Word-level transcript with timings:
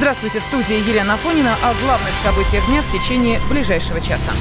Здравствуйте, 0.00 0.40
в 0.40 0.44
студии 0.44 0.88
Елена 0.88 1.12
Афонина 1.12 1.54
о 1.62 1.74
главных 1.84 2.14
событиях 2.14 2.66
дня 2.68 2.80
в 2.80 2.90
течение 2.90 3.38
ближайшего 3.50 4.00
часа. 4.00 4.32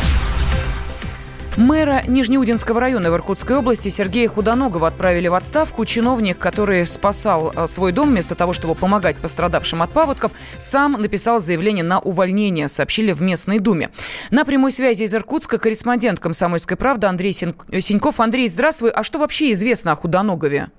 Мэра 1.57 2.01
Нижнеудинского 2.07 2.79
района 2.79 3.11
в 3.11 3.15
Иркутской 3.15 3.57
области 3.57 3.89
Сергея 3.89 4.29
Худоногова 4.29 4.87
отправили 4.87 5.27
в 5.27 5.33
отставку. 5.33 5.83
Чиновник, 5.83 6.37
который 6.37 6.85
спасал 6.85 7.51
э, 7.53 7.67
свой 7.67 7.91
дом 7.91 8.11
вместо 8.11 8.35
того, 8.35 8.53
чтобы 8.53 8.73
помогать 8.73 9.17
пострадавшим 9.17 9.81
от 9.81 9.91
паводков, 9.91 10.31
сам 10.59 10.93
написал 10.93 11.41
заявление 11.41 11.83
на 11.83 11.99
увольнение, 11.99 12.69
сообщили 12.69 13.11
в 13.11 13.21
местной 13.21 13.59
думе. 13.59 13.89
На 14.31 14.45
прямой 14.45 14.71
связи 14.71 15.03
из 15.03 15.13
Иркутска 15.13 15.57
корреспондент 15.57 16.21
«Комсомольской 16.21 16.77
правды» 16.77 17.07
Андрей 17.07 17.33
Синьков. 17.33 18.21
Андрей, 18.21 18.47
здравствуй. 18.47 18.91
А 18.91 19.03
что 19.03 19.19
вообще 19.19 19.51
известно 19.51 19.91
о 19.91 19.95
Худоногове? 19.95 20.69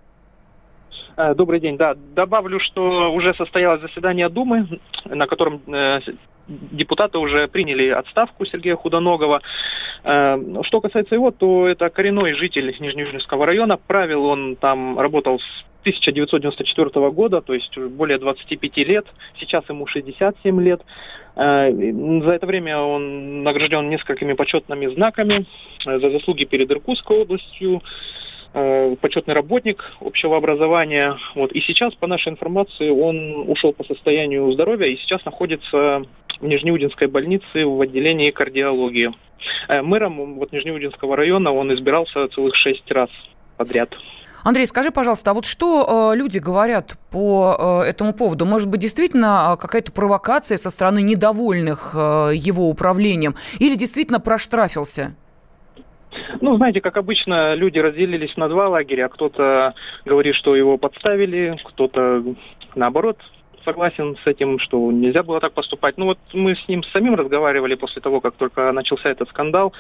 Э, 1.17 1.35
добрый 1.35 1.61
день. 1.61 1.77
Да, 1.77 1.95
добавлю, 2.15 2.61
что 2.61 3.13
уже 3.13 3.35
состоялось 3.35 3.81
заседание 3.81 4.29
Думы, 4.29 4.81
на 5.05 5.27
котором 5.27 5.63
э, 5.67 6.01
депутаты 6.49 7.19
уже 7.19 7.49
приняли 7.49 7.89
отставку 7.89 8.45
Сергея 8.45 8.77
Худоногова. 8.77 9.41
Э, 10.05 10.39
что 10.63 10.81
касается 10.81 11.15
его, 11.15 11.31
то 11.31 11.69
это 11.69 11.89
коренной 11.91 12.35
житель 12.35 12.75
Нижнеюжинского 12.79 13.47
района. 13.47 13.77
Правил 13.77 14.25
он 14.25 14.57
там 14.57 14.99
работал 14.99 15.39
с 15.39 15.65
1994 15.81 17.11
года, 17.11 17.41
то 17.41 17.55
есть 17.55 17.77
более 17.79 18.19
25 18.19 18.77
лет. 18.79 19.07
Сейчас 19.39 19.67
ему 19.69 19.87
67 19.87 20.61
лет. 20.61 20.83
За 21.35 22.33
это 22.33 22.47
время 22.47 22.79
он 22.81 23.43
награжден 23.43 23.89
несколькими 23.89 24.35
почетными 24.35 24.89
знаками 24.89 25.47
за 25.87 26.11
заслуги 26.11 26.45
перед 26.45 26.71
Иркутской 26.71 27.23
областью, 27.23 27.81
почетный 28.53 29.35
работник 29.35 29.85
общего 30.01 30.37
образования. 30.37 31.17
Вот. 31.35 31.53
И 31.53 31.61
сейчас, 31.61 31.95
по 31.95 32.07
нашей 32.07 32.33
информации, 32.33 32.91
он 32.91 33.49
ушел 33.49 33.73
по 33.73 33.85
состоянию 33.85 34.51
здоровья 34.53 34.87
и 34.87 34.97
сейчас 34.97 35.25
находится 35.25 36.03
в 36.41 36.45
Нижнеудинской 36.47 37.07
больнице 37.07 37.65
в 37.65 37.81
отделении 37.81 38.31
кардиологии. 38.31 39.13
Э, 39.69 39.83
мэром 39.83 40.35
вот, 40.35 40.53
Нижнеудинского 40.53 41.17
района 41.17 41.53
он 41.53 41.73
избирался 41.75 42.29
целых 42.29 42.55
шесть 42.57 42.91
раз 42.91 43.11
подряд. 43.57 43.97
Андрей, 44.43 44.67
скажи, 44.67 44.91
пожалуйста, 44.91 45.33
а 45.33 45.35
вот 45.35 45.45
что 45.45 46.13
э, 46.13 46.17
люди 46.17 46.39
говорят 46.39 46.97
по 47.11 47.83
э, 47.85 47.91
этому 47.91 48.15
поводу? 48.15 48.47
Может 48.47 48.69
быть, 48.69 48.81
действительно 48.81 49.53
э, 49.53 49.61
какая-то 49.61 49.93
провокация 49.93 50.57
со 50.57 50.71
стороны 50.71 51.03
недовольных 51.03 51.93
э, 51.95 52.31
его 52.35 52.71
управлением? 52.71 53.35
Или 53.59 53.75
действительно 53.75 54.19
проштрафился? 54.19 55.15
Ну, 56.41 56.57
знаете, 56.57 56.81
как 56.81 56.97
обычно, 56.97 57.55
люди 57.55 57.79
разделились 57.79 58.37
на 58.37 58.49
два 58.49 58.69
лагеря. 58.69 59.09
Кто-то 59.09 59.75
говорит, 60.05 60.35
что 60.35 60.57
его 60.57 60.79
подставили, 60.79 61.57
кто-то, 61.65 62.25
наоборот, 62.75 63.19
согласен 63.65 64.17
с 64.25 64.27
этим, 64.27 64.59
что 64.59 64.91
нельзя 64.91 65.23
было 65.23 65.41
так 65.41 65.53
поступать. 65.53 65.99
Ну 65.99 66.07
вот 66.07 66.19
мы 66.33 66.57
с 66.57 66.69
ним 66.69 66.83
самим 66.83 67.15
разговаривали 67.15 67.75
после 67.75 68.01
того, 68.01 68.21
как 68.21 68.35
только 68.37 68.73
начался 68.73 69.11
этот 69.11 69.29
скандал, 69.29 69.75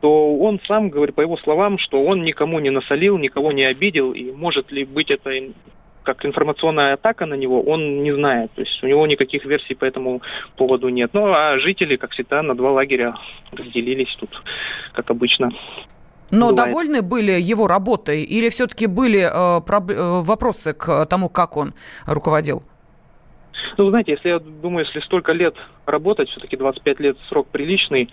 то 0.00 0.36
он 0.38 0.60
сам 0.66 0.88
говорит, 0.88 1.14
по 1.14 1.20
его 1.20 1.36
словам, 1.36 1.78
что 1.78 2.02
он 2.02 2.22
никому 2.22 2.58
не 2.60 2.70
насолил, 2.70 3.18
никого 3.18 3.52
не 3.52 3.64
обидел, 3.64 4.12
и 4.12 4.32
может 4.32 4.72
ли 4.72 4.84
быть 4.84 5.10
это 5.10 5.30
как 6.02 6.24
информационная 6.24 6.94
атака 6.94 7.26
на 7.26 7.34
него, 7.34 7.62
он 7.62 8.02
не 8.02 8.12
знает. 8.12 8.50
То 8.52 8.62
есть 8.62 8.82
у 8.82 8.86
него 8.86 9.06
никаких 9.06 9.44
версий 9.44 9.74
по 9.74 9.84
этому 9.84 10.22
поводу 10.56 10.88
нет. 10.88 11.10
Ну, 11.12 11.26
а 11.32 11.58
жители, 11.58 11.96
как 11.96 12.12
всегда, 12.12 12.42
на 12.42 12.54
два 12.54 12.72
лагеря 12.72 13.14
разделились 13.52 14.14
тут, 14.18 14.30
как 14.92 15.10
обычно. 15.10 15.50
Но 16.30 16.50
бывает. 16.50 16.56
довольны 16.56 17.02
были 17.02 17.32
его 17.32 17.66
работой 17.66 18.22
или 18.22 18.48
все-таки 18.48 18.86
были 18.86 19.20
э, 19.20 19.60
проб... 19.62 19.90
Э, 19.90 20.20
вопросы 20.22 20.72
к 20.72 21.06
тому, 21.06 21.28
как 21.28 21.56
он 21.56 21.74
руководил? 22.06 22.62
Ну, 23.76 23.90
знаете, 23.90 24.12
если 24.12 24.28
я 24.28 24.38
думаю, 24.38 24.86
если 24.86 25.00
столько 25.00 25.32
лет 25.32 25.56
работать, 25.86 26.28
все-таки 26.30 26.56
25 26.56 27.00
лет 27.00 27.16
срок 27.28 27.48
приличный, 27.48 28.10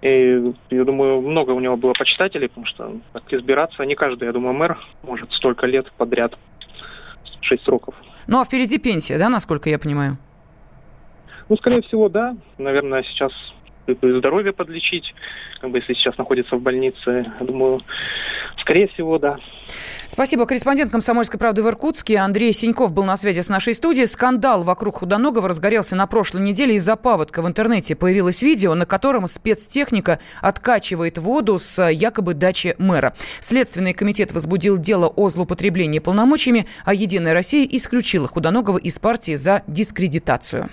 и, 0.00 0.54
я 0.70 0.84
думаю, 0.84 1.20
много 1.20 1.50
у 1.50 1.60
него 1.60 1.76
было 1.76 1.92
почитателей, 1.92 2.48
потому 2.48 2.66
что 2.66 2.92
так 3.12 3.22
избираться 3.30 3.82
не 3.84 3.94
каждый, 3.94 4.24
я 4.24 4.32
думаю, 4.32 4.54
мэр 4.54 4.78
может 5.02 5.30
столько 5.32 5.66
лет 5.66 5.92
подряд 5.98 6.38
6 7.40 7.64
сроков. 7.64 7.94
Ну, 8.26 8.40
а 8.40 8.44
впереди 8.44 8.78
пенсия, 8.78 9.18
да, 9.18 9.28
насколько 9.28 9.68
я 9.68 9.78
понимаю? 9.78 10.16
Ну, 11.48 11.56
скорее 11.56 11.82
всего, 11.82 12.08
да. 12.08 12.36
Наверное, 12.58 13.02
сейчас 13.02 13.32
здоровье 13.86 14.52
подлечить, 14.52 15.14
как 15.60 15.70
бы 15.70 15.78
если 15.78 15.94
сейчас 15.94 16.16
находится 16.18 16.56
в 16.56 16.62
больнице, 16.62 17.32
я 17.38 17.46
думаю, 17.46 17.80
скорее 18.58 18.88
всего, 18.88 19.18
да. 19.18 19.38
Спасибо. 20.06 20.44
Корреспондент 20.44 20.90
«Комсомольской 20.90 21.38
правды» 21.38 21.62
в 21.62 21.68
Иркутске 21.68 22.18
Андрей 22.18 22.52
Синьков 22.52 22.92
был 22.92 23.04
на 23.04 23.16
связи 23.16 23.42
с 23.42 23.48
нашей 23.48 23.74
студией. 23.74 24.06
Скандал 24.06 24.64
вокруг 24.64 24.96
Худоногова 24.96 25.48
разгорелся 25.48 25.94
на 25.94 26.08
прошлой 26.08 26.42
неделе 26.42 26.74
из-за 26.74 26.96
паводка. 26.96 27.42
В 27.42 27.46
интернете 27.46 27.94
появилось 27.94 28.42
видео, 28.42 28.74
на 28.74 28.86
котором 28.86 29.28
спецтехника 29.28 30.18
откачивает 30.40 31.18
воду 31.18 31.58
с 31.58 31.80
якобы 31.90 32.34
дачи 32.34 32.74
мэра. 32.78 33.14
Следственный 33.38 33.94
комитет 33.94 34.32
возбудил 34.32 34.78
дело 34.78 35.06
о 35.06 35.30
злоупотреблении 35.30 36.00
полномочиями, 36.00 36.66
а 36.84 36.92
«Единая 36.92 37.32
Россия» 37.32 37.66
исключила 37.70 38.26
Худоногова 38.26 38.78
из 38.78 38.98
партии 38.98 39.36
за 39.36 39.62
дискредитацию. 39.68 40.68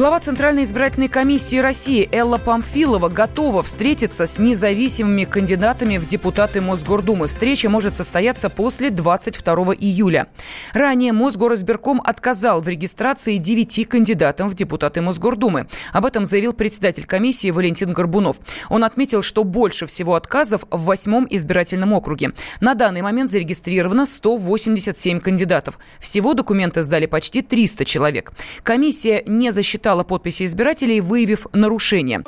Глава 0.00 0.18
Центральной 0.18 0.62
избирательной 0.62 1.08
комиссии 1.08 1.56
России 1.56 2.08
Элла 2.10 2.38
Памфилова 2.38 3.10
готова 3.10 3.62
встретиться 3.62 4.24
с 4.24 4.38
независимыми 4.38 5.24
кандидатами 5.24 5.98
в 5.98 6.06
депутаты 6.06 6.62
Мосгордумы. 6.62 7.26
Встреча 7.26 7.68
может 7.68 7.98
состояться 7.98 8.48
после 8.48 8.88
22 8.88 9.74
июля. 9.74 10.28
Ранее 10.72 11.12
Мосгоризбирком 11.12 12.00
отказал 12.02 12.62
в 12.62 12.68
регистрации 12.68 13.36
девяти 13.36 13.84
кандидатам 13.84 14.48
в 14.48 14.54
депутаты 14.54 15.02
Мосгордумы. 15.02 15.68
Об 15.92 16.06
этом 16.06 16.24
заявил 16.24 16.54
председатель 16.54 17.04
комиссии 17.04 17.50
Валентин 17.50 17.92
Горбунов. 17.92 18.38
Он 18.70 18.84
отметил, 18.84 19.20
что 19.20 19.44
больше 19.44 19.84
всего 19.84 20.14
отказов 20.14 20.64
в 20.70 20.82
восьмом 20.84 21.26
избирательном 21.28 21.92
округе. 21.92 22.32
На 22.60 22.72
данный 22.72 23.02
момент 23.02 23.30
зарегистрировано 23.30 24.06
187 24.06 25.20
кандидатов. 25.20 25.78
Всего 25.98 26.32
документы 26.32 26.82
сдали 26.84 27.04
почти 27.04 27.42
300 27.42 27.84
человек. 27.84 28.32
Комиссия 28.62 29.24
не 29.26 29.50
засчитала 29.50 29.89
засчитала 29.90 30.04
подписи 30.04 30.44
избирателей, 30.44 31.00
выявив 31.00 31.46
нарушение. 31.52 32.22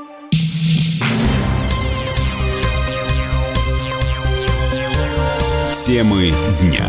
Темы 5.84 6.32
дня 6.60 6.86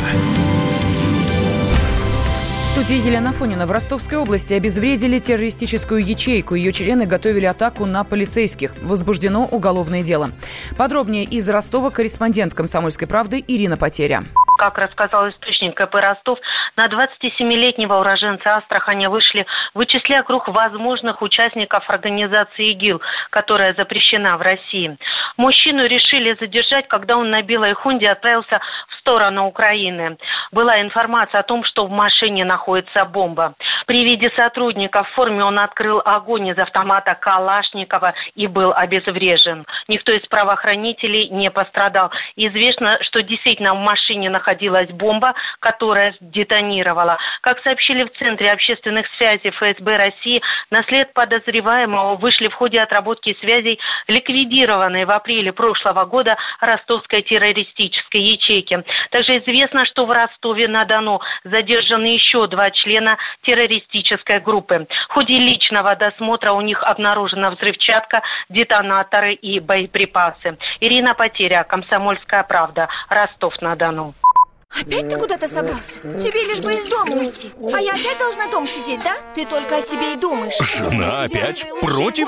студии 2.74 3.08
Елена 3.08 3.32
Фонина. 3.32 3.68
В 3.68 3.72
Ростовской 3.72 4.18
области 4.18 4.56
обезвредили 4.56 5.20
террористическую 5.20 6.04
ячейку. 6.04 6.56
Ее 6.56 6.74
члены 6.74 7.06
готовили 7.06 7.46
атаку 7.46 7.86
на 7.86 8.04
полицейских. 8.04 8.72
Возбуждено 8.82 9.46
уголовное 9.46 10.02
дело. 10.02 10.32
Подробнее 10.76 11.24
из 11.24 11.48
Ростова 11.50 11.92
корреспондент 11.92 12.56
«Комсомольской 12.56 13.08
правды» 13.08 13.44
Ирина 13.48 13.78
Потеря. 13.78 14.24
Как 14.58 14.78
рассказал 14.80 15.30
источник 15.30 15.76
КП 15.76 15.94
Ростов, 15.96 16.40
на 16.76 16.88
27-летнего 16.88 17.96
уроженца 18.00 18.56
Астрахани 18.56 19.08
вышли, 19.08 19.46
вычисляя 19.74 20.24
круг 20.24 20.48
возможных 20.48 21.22
участников 21.22 21.90
организации 21.90 22.72
ИГИЛ, 22.72 23.02
которая 23.30 23.74
запрещена 23.74 24.38
в 24.38 24.42
России. 24.42 24.98
Мужчину 25.38 25.86
решили 25.86 26.36
задержать, 26.40 26.88
когда 26.88 27.18
он 27.18 27.30
на 27.30 27.42
белой 27.42 27.74
Хунде 27.74 28.10
отправился 28.10 28.60
в 28.90 29.00
сторону 29.00 29.48
Украины. 29.48 30.18
Была 30.52 30.82
информация 30.82 31.40
о 31.40 31.44
том, 31.44 31.64
что 31.64 31.86
в 31.86 31.92
машине 31.92 32.46
находится 32.46 33.06
бомба. 33.06 33.54
При 33.86 34.04
виде 34.04 34.32
сотрудника 34.36 35.04
в 35.04 35.10
форме 35.10 35.44
он 35.44 35.60
открыл 35.60 36.02
огонь 36.04 36.48
из 36.48 36.58
автомата 36.58 37.16
Калашникова 37.16 38.14
и 38.36 38.48
был 38.48 38.74
обезврежен. 38.74 39.66
Никто 39.88 40.12
из 40.12 40.26
правоохранителей 40.28 41.30
не 41.30 41.52
пострадал. 41.52 42.12
Известно, 42.36 42.98
что 43.02 43.22
действительно 43.22 43.74
в 43.74 43.80
машине 43.80 44.30
находилась 44.30 44.90
бомба, 44.90 45.34
которая 45.60 46.16
детонировала. 46.20 47.18
Как 47.42 47.62
сообщили 47.62 48.04
в 48.04 48.12
Центре 48.18 48.52
общественных 48.52 49.08
связей 49.18 49.50
ФСБ 49.50 49.98
России, 49.98 50.42
на 50.70 50.84
след 50.84 51.14
подозреваемого 51.14 52.16
вышли 52.16 52.48
в 52.48 52.54
ходе 52.54 52.82
отработки 52.82 53.36
связей 53.42 53.80
ликвидированные 54.08 55.06
в 55.06 55.12
апреле 55.12 55.52
прошлого 55.52 56.06
года 56.06 56.38
ростовской 56.62 57.22
террористической 57.22 58.22
ячейки. 58.22 58.84
Также 59.12 59.40
известно, 59.40 59.86
что 59.86 60.06
в 60.06 60.12
Ростове-на-Дону 60.12 61.22
задержаны 61.44 62.06
еще 62.06 62.48
два 62.48 62.72
члена 62.72 63.18
террористической 63.42 63.73
террористической 63.74 64.40
группы. 64.40 64.88
В 65.10 65.14
ходе 65.14 65.38
личного 65.38 65.96
досмотра 65.96 66.54
у 66.54 66.62
них 66.62 66.82
обнаружена 66.84 67.52
взрывчатка, 67.52 68.22
детонаторы 68.50 69.34
и 69.34 69.60
боеприпасы. 69.60 70.58
Ирина 70.80 71.14
Потеря, 71.14 71.64
Комсомольская 71.64 72.44
правда, 72.44 72.88
Ростов-на-Дону. 73.10 74.14
Опять 74.82 75.08
ты 75.08 75.18
куда-то 75.20 75.48
собрался? 75.48 76.00
Тебе 76.02 76.48
лишь 76.48 76.62
бы 76.62 76.72
из 76.72 76.90
дома 76.90 77.22
уйти 77.22 77.52
А 77.74 77.80
я 77.80 77.92
опять 77.92 78.18
должна 78.18 78.50
дома 78.50 78.66
сидеть, 78.66 79.04
да? 79.04 79.14
Ты 79.36 79.46
только 79.46 79.78
о 79.78 79.82
себе 79.82 80.14
и 80.14 80.16
думаешь 80.16 80.58
Жена 80.60 81.24
опять 81.24 81.68
против? 81.82 82.28